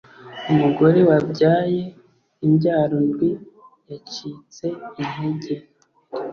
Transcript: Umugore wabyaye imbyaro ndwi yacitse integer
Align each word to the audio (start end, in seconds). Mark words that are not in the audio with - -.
Umugore 0.51 0.99
wabyaye 1.09 1.81
imbyaro 2.45 2.97
ndwi 3.07 3.29
yacitse 3.89 4.65
integer 4.99 5.63